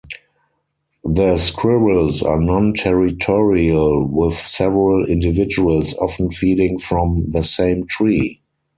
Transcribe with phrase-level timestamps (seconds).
[1.03, 8.41] The squirrels are non-territorial, with several individuals often feeding from the same tree.